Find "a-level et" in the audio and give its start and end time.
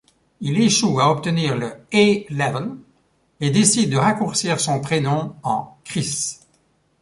1.93-3.51